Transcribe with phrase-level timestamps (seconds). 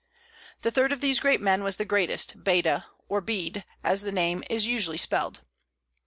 [0.63, 4.43] The third of these great men was the greatest, Baeda, or Bede, as the name
[4.49, 5.41] is usually spelled.